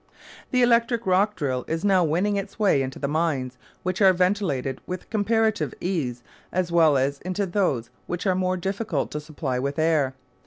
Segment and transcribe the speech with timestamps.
[0.49, 4.81] The electric rock drill is now winning its way into the mines which are ventilated
[4.87, 9.77] with comparative ease as well as into those which are more difficult to supply with
[9.77, 10.15] air.